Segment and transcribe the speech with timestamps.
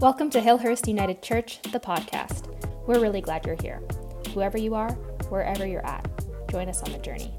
[0.00, 2.46] Welcome to Hillhurst United Church, the podcast.
[2.86, 3.82] We're really glad you're here.
[4.32, 4.92] Whoever you are,
[5.28, 6.08] wherever you're at,
[6.52, 7.34] join us on the journey.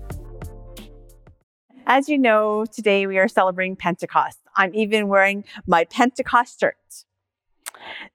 [1.87, 4.39] As you know, today we are celebrating Pentecost.
[4.57, 6.75] I'm even wearing my Pentecost shirt.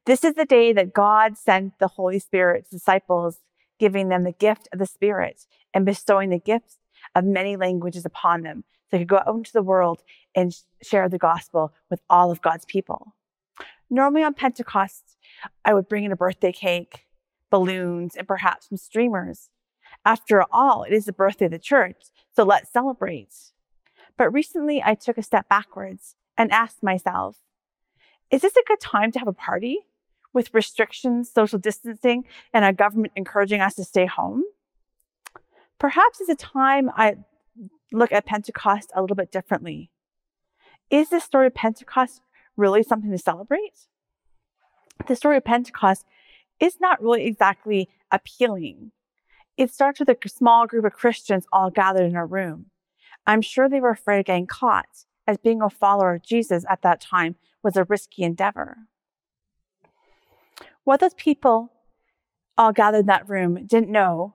[0.05, 3.39] This is the day that God sent the Holy Spirit to disciples,
[3.81, 6.77] giving them the gift of the Spirit and bestowing the gifts
[7.15, 10.03] of many languages upon them so they could go out into the world
[10.35, 13.15] and share the gospel with all of God's people.
[13.91, 15.17] Normally on Pentecost,
[15.65, 17.07] I would bring in a birthday cake,
[17.51, 19.51] balloons, and perhaps some streamers.
[20.05, 21.97] After all, it is the birthday of the church,
[22.35, 23.35] so let's celebrate.
[24.17, 27.39] But recently, I took a step backwards and asked myself,
[28.31, 29.87] is this a good time to have a party
[30.33, 34.43] with restrictions, social distancing, and our government encouraging us to stay home?
[35.79, 37.17] Perhaps it's a time I
[37.93, 39.91] look at Pentecost a little bit differently.
[40.91, 42.21] Is the story of Pentecost
[42.57, 43.89] really something to celebrate?
[45.07, 46.05] The story of Pentecost
[46.61, 48.93] is not really exactly appealing.
[49.57, 52.67] It starts with a small group of Christians all gathered in a room.
[53.27, 56.83] I'm sure they were afraid of getting caught, as being a follower of Jesus at
[56.83, 58.77] that time was a risky endeavor.
[60.85, 61.73] What those people
[62.59, 64.35] all gathered in that room didn't know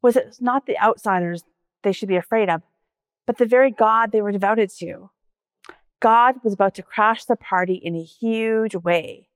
[0.00, 1.42] was it not the outsiders
[1.82, 2.62] they should be afraid of,
[3.26, 5.10] but the very God they were devoted to.
[6.06, 9.26] God was about to crash the party in a huge way.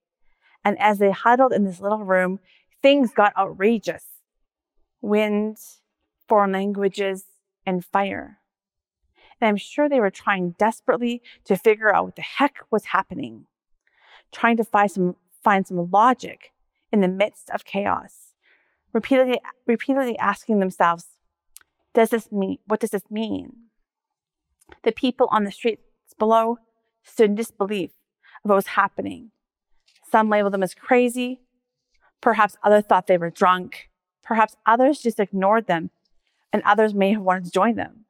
[0.64, 2.38] And as they huddled in this little room,
[2.80, 4.04] things got outrageous
[5.00, 5.58] wind,
[6.28, 7.24] foreign languages,
[7.66, 8.38] and fire.
[9.40, 13.46] And I'm sure they were trying desperately to figure out what the heck was happening,
[14.30, 16.52] trying to find some, find some logic
[16.92, 18.34] in the midst of chaos,
[18.92, 21.06] repeatedly, repeatedly asking themselves,
[21.94, 23.54] does this mean, what does this mean?
[24.84, 25.82] The people on the streets
[26.20, 26.58] below
[27.02, 27.90] stood in disbelief
[28.44, 29.32] of what was happening.
[30.08, 31.40] Some labeled them as crazy.
[32.20, 33.90] Perhaps others thought they were drunk.
[34.22, 35.90] Perhaps others just ignored them,
[36.52, 38.04] and others may have wanted to join them.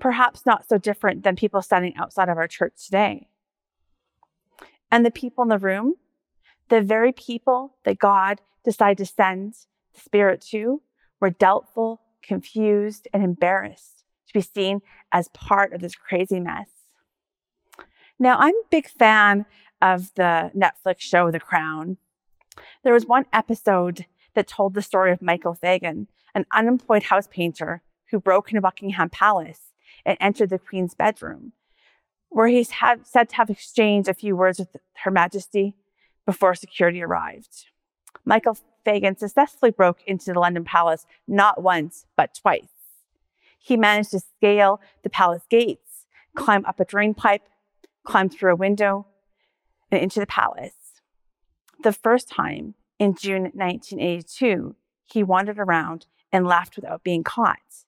[0.00, 3.28] Perhaps not so different than people standing outside of our church today.
[4.90, 5.94] And the people in the room,
[6.68, 9.54] the very people that God decided to send
[9.94, 10.82] the Spirit to,
[11.20, 13.97] were doubtful, confused, and embarrassed
[14.28, 14.80] to be seen
[15.12, 16.68] as part of this crazy mess.
[18.18, 19.46] Now, I'm a big fan
[19.80, 21.98] of the Netflix show The Crown.
[22.82, 27.82] There was one episode that told the story of Michael Fagan, an unemployed house painter
[28.10, 29.72] who broke into Buckingham Palace
[30.04, 31.52] and entered the Queen's bedroom,
[32.28, 35.74] where he's had, said to have exchanged a few words with Her Majesty
[36.26, 37.66] before security arrived.
[38.24, 42.77] Michael Fagan successfully broke into the London Palace not once, but twice.
[43.68, 47.42] He managed to scale the palace gates, climb up a drain pipe,
[48.02, 49.06] climb through a window,
[49.90, 51.02] and into the palace.
[51.82, 54.74] The first time, in June 1982,
[55.04, 57.84] he wandered around and left without being caught.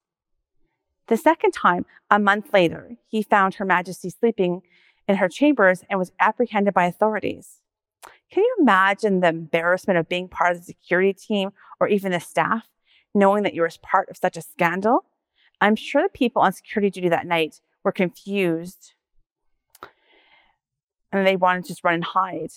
[1.06, 4.60] The second time, a month later, he found Her Majesty sleeping
[5.08, 7.60] in her chambers and was apprehended by authorities.
[8.30, 12.20] Can you imagine the embarrassment of being part of the security team or even the
[12.20, 12.68] staff,
[13.14, 15.06] knowing that you were part of such a scandal?
[15.60, 18.94] I'm sure the people on security duty that night were confused
[21.12, 22.52] and they wanted to just run and hide.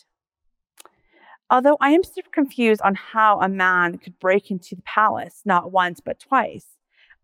[1.50, 5.72] Although I am super confused on how a man could break into the palace not
[5.72, 6.66] once but twice,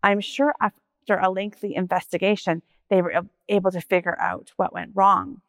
[0.02, 5.40] I'm sure after a lengthy investigation, they were able to figure out what went wrong.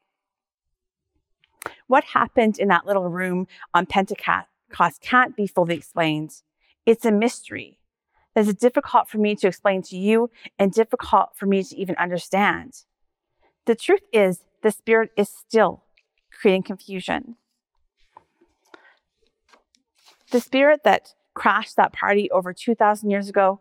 [1.88, 4.48] What happened in that little room on Pentecost
[5.02, 6.42] can't be fully explained.
[6.86, 7.78] It's a mystery
[8.34, 11.96] that is difficult for me to explain to you and difficult for me to even
[11.98, 12.84] understand.
[13.66, 15.84] The truth is, the Spirit is still
[16.32, 17.36] creating confusion.
[20.32, 23.60] The Spirit that crashed that party over 2,000 years ago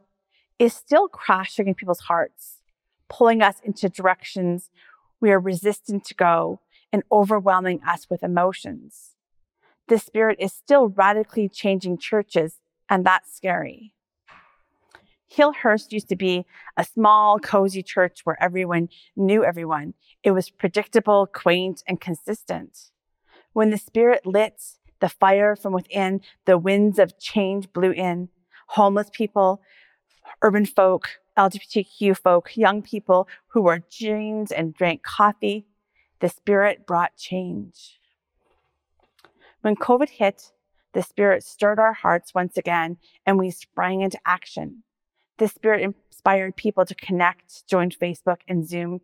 [0.58, 2.60] is still crashing in people's hearts,
[3.08, 4.70] pulling us into directions
[5.20, 6.60] we are resistant to go
[6.92, 9.16] and overwhelming us with emotions.
[9.88, 12.56] The Spirit is still radically changing churches,
[12.88, 13.92] and that's scary.
[15.34, 16.44] Hillhurst used to be
[16.76, 19.94] a small, cozy church where everyone knew everyone.
[20.22, 22.90] It was predictable, quaint, and consistent.
[23.52, 24.60] When the Spirit lit
[25.00, 28.28] the fire from within, the winds of change blew in.
[28.68, 29.62] Homeless people,
[30.42, 35.66] urban folk, LGBTQ folk, young people who wore jeans and drank coffee,
[36.20, 37.98] the Spirit brought change.
[39.62, 40.52] When COVID hit,
[40.92, 44.82] the Spirit stirred our hearts once again, and we sprang into action.
[45.40, 49.00] The Spirit inspired people to connect, join Facebook and Zoom,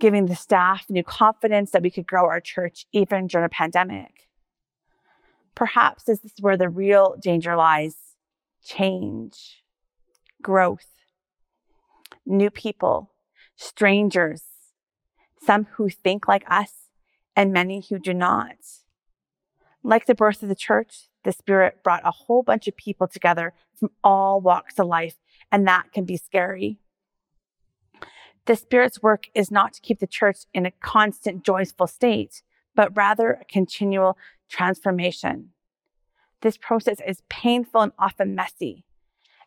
[0.00, 4.30] giving the staff new confidence that we could grow our church even during a pandemic.
[5.54, 7.96] Perhaps this is where the real danger lies.
[8.64, 9.62] Change,
[10.40, 10.88] growth,
[12.24, 13.10] new people,
[13.54, 14.44] strangers,
[15.42, 16.88] some who think like us,
[17.36, 18.56] and many who do not.
[19.82, 23.52] Like the birth of the church, the Spirit brought a whole bunch of people together
[23.78, 25.16] from all walks of life,
[25.54, 26.80] and that can be scary.
[28.46, 32.42] The Spirit's work is not to keep the church in a constant joyful state,
[32.74, 34.18] but rather a continual
[34.48, 35.50] transformation.
[36.40, 38.84] This process is painful and often messy.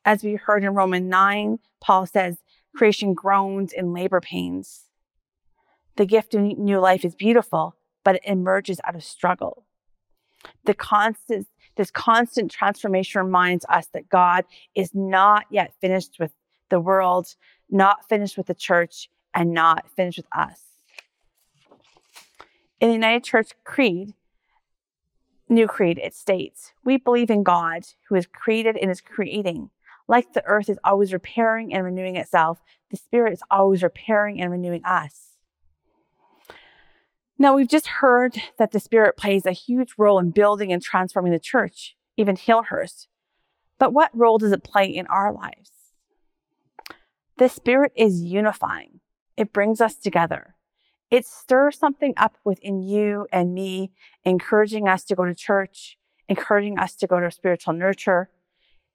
[0.05, 2.37] As we heard in Romans 9, Paul says,
[2.73, 4.85] creation groans in labor pains.
[5.97, 7.75] The gift of new life is beautiful,
[8.05, 9.66] but it emerges out of struggle.
[10.67, 11.47] The constant,
[11.77, 14.43] this constant transformation reminds us that God
[14.75, 16.33] is not yet finished with
[16.69, 17.35] the world,
[17.69, 20.61] not finished with the church, and not finished with us.
[22.81, 24.13] In the United Church Creed,
[25.47, 29.69] New Creed, it states, We believe in God who is created and is creating.
[30.05, 32.59] Like the earth is always repairing and renewing itself,
[32.91, 35.36] the Spirit is always repairing and renewing us.
[37.39, 41.31] Now, we've just heard that the Spirit plays a huge role in building and transforming
[41.31, 43.07] the church, even Hillhurst.
[43.77, 45.71] But what role does it play in our lives?
[47.37, 49.01] The Spirit is unifying,
[49.35, 50.55] it brings us together.
[51.09, 53.91] It stirs something up within you and me,
[54.25, 55.97] encouraging us to go to church,
[56.27, 58.29] encouraging us to go to spiritual nurture,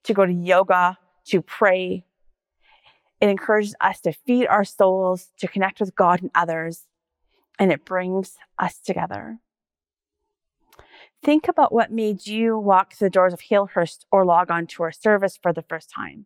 [0.03, 2.05] to go to yoga, to pray.
[3.19, 6.85] It encourages us to feed our souls, to connect with God and others,
[7.59, 9.39] and it brings us together.
[11.23, 14.83] Think about what made you walk through the doors of Hillhurst or log on to
[14.83, 16.25] our service for the first time.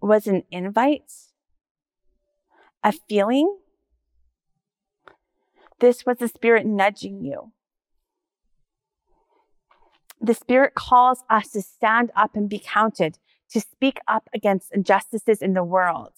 [0.00, 1.10] Was an invite?
[2.82, 3.56] A feeling?
[5.80, 7.52] This was the Spirit nudging you.
[10.20, 13.18] The Spirit calls us to stand up and be counted,
[13.50, 16.12] to speak up against injustices in the world.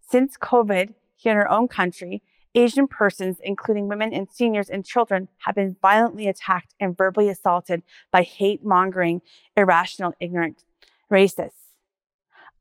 [0.00, 2.20] Since COVID, here in our own country,
[2.54, 7.82] Asian persons, including women and seniors and children, have been violently attacked and verbally assaulted
[8.10, 9.22] by hate mongering,
[9.56, 10.64] irrational, ignorant
[11.10, 11.70] racists.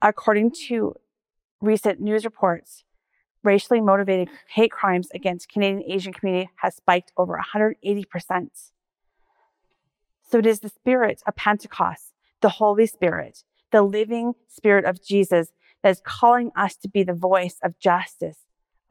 [0.02, 0.96] According to
[1.60, 2.84] recent news reports,
[3.44, 8.50] racially motivated hate crimes against Canadian Asian community has spiked over 180%.
[10.30, 15.52] So it is the spirit of Pentecost, the Holy Spirit, the living spirit of Jesus
[15.81, 18.38] that is calling us to be the voice of justice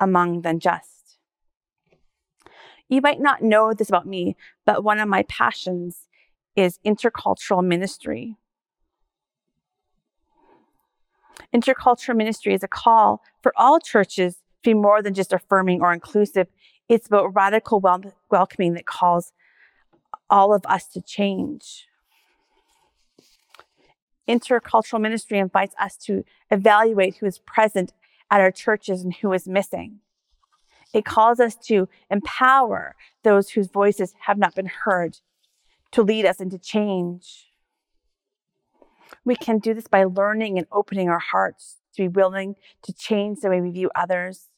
[0.00, 1.18] among the just.
[2.88, 4.36] You might not know this about me,
[4.66, 6.08] but one of my passions
[6.56, 8.36] is intercultural ministry.
[11.54, 15.92] Intercultural ministry is a call for all churches to be more than just affirming or
[15.92, 16.48] inclusive.
[16.88, 19.32] It's about radical wel- welcoming that calls
[20.28, 21.86] all of us to change.
[24.28, 27.92] Intercultural ministry invites us to evaluate who is present
[28.30, 30.00] at our churches and who is missing.
[30.92, 35.18] It calls us to empower those whose voices have not been heard,
[35.92, 37.50] to lead us into change.
[39.24, 43.40] We can do this by learning and opening our hearts to be willing to change
[43.40, 44.48] the way we view others,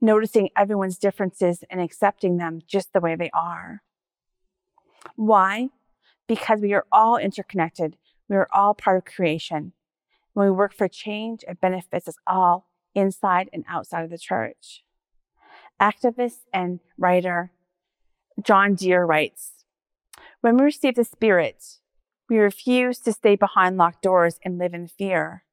[0.00, 3.82] noticing everyone's differences and accepting them just the way they are.
[5.16, 5.70] Why?
[6.26, 7.96] Because we are all interconnected.
[8.28, 9.72] We are all part of creation.
[10.34, 14.84] When we work for change, it benefits us all inside and outside of the church.
[15.80, 17.52] Activist and writer
[18.42, 19.64] John Dear writes
[20.40, 21.78] When we receive the Spirit,
[22.28, 25.44] we refuse to stay behind locked doors and live in fear.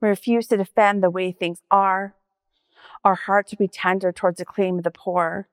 [0.00, 2.14] We refuse to defend the way things are.
[3.04, 5.48] Our hearts will be tender towards the claim of the poor.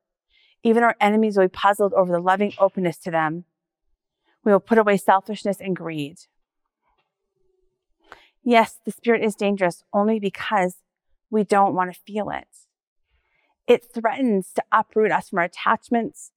[0.63, 3.43] Even our enemies will be puzzled over the loving openness to them.
[4.43, 6.17] We will put away selfishness and greed.
[8.47, 10.77] Yes, the spirit is dangerous only because
[11.29, 12.47] we don't want to feel it.
[13.67, 16.31] It threatens to uproot us from our attachments,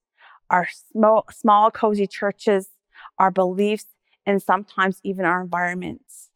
[0.50, 2.71] our small, small, cozy churches,
[3.17, 3.87] our beliefs,
[4.26, 6.31] and sometimes even our environments.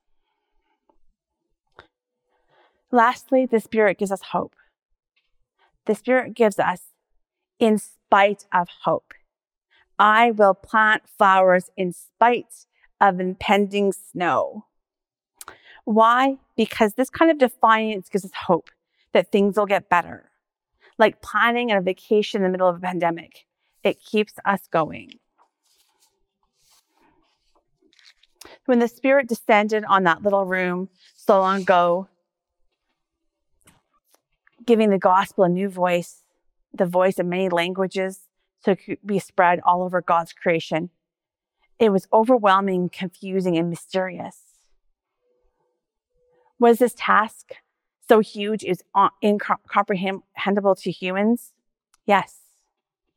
[2.93, 4.55] Lastly, the Spirit gives us hope.
[5.87, 6.83] The Spirit gives us
[7.59, 9.13] in spite of hope.
[9.99, 12.67] I will plant flowers in spite
[13.01, 14.67] of impending snow.
[15.85, 16.39] Why?
[16.57, 18.71] Because this kind of defiance gives us hope
[19.13, 20.31] that things will get better.
[20.99, 23.47] Like planning a vacation in the middle of a pandemic,
[23.83, 25.19] it keeps us going.
[28.67, 32.09] When the Spirit descended on that little room so long ago,
[34.65, 36.23] giving the gospel a new voice,
[36.73, 38.21] the voice of many languages,
[38.61, 40.91] so it could be spread all over God's creation.
[41.79, 44.54] It was overwhelming, confusing, and mysterious.
[46.59, 47.55] Was this task
[48.09, 48.83] so huge is
[49.23, 51.53] incomprehensible to humans?
[52.07, 52.39] Yes,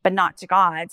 [0.02, 0.88] but not to God.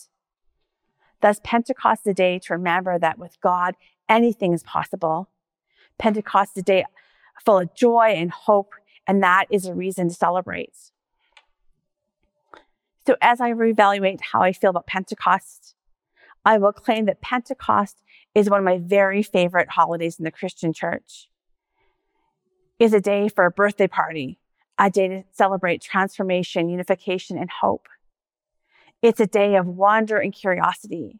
[1.21, 3.75] Thus, Pentecost is a day to remember that with God,
[4.07, 5.29] anything is possible.
[5.97, 6.85] Pentecost is a day
[7.43, 8.73] full of joy and hope,
[9.07, 10.73] and that is a reason to celebrate.
[13.07, 15.75] So, as I reevaluate how I feel about Pentecost,
[16.43, 20.73] I will claim that Pentecost is one of my very favorite holidays in the Christian
[20.73, 21.29] church.
[22.77, 24.37] It's a day for a birthday party,
[24.77, 27.87] a day to celebrate transformation, unification, and hope.
[29.01, 31.19] It's a day of wonder and curiosity.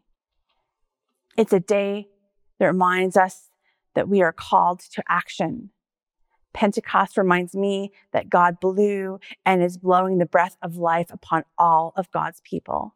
[1.38, 2.08] It's a day
[2.58, 3.50] that reminds us
[3.94, 5.70] that we are called to action.
[6.52, 11.94] Pentecost reminds me that God blew and is blowing the breath of life upon all
[11.96, 12.94] of God's people.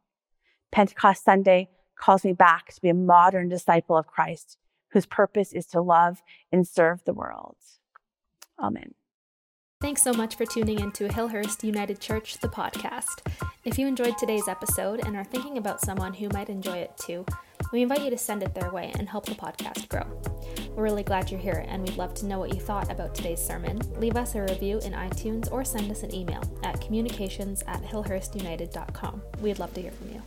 [0.70, 4.58] Pentecost Sunday calls me back to be a modern disciple of Christ
[4.92, 7.56] whose purpose is to love and serve the world.
[8.60, 8.94] Amen.
[9.80, 13.26] Thanks so much for tuning in to Hillhurst United Church, the podcast.
[13.64, 17.24] If you enjoyed today's episode and are thinking about someone who might enjoy it too,
[17.72, 20.04] we invite you to send it their way and help the podcast grow.
[20.74, 23.40] We're really glad you're here and we'd love to know what you thought about today's
[23.40, 23.80] sermon.
[23.98, 29.22] Leave us a review in iTunes or send us an email at communications at hillhurstunited.com.
[29.40, 30.19] We'd love to hear from you.